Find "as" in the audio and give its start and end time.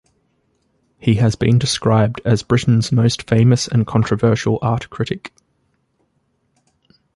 2.25-2.41